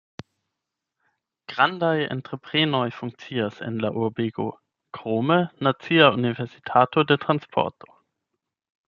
Grandaj 1.51 1.99
entreprenoj 2.09 2.85
funkcias 3.01 3.59
en 3.67 3.77
la 3.85 3.91
urbego, 4.05 4.47
krome 4.99 5.39
Nacia 5.69 6.09
Universitato 6.19 7.05
de 7.13 7.19
Transporto. 7.27 7.95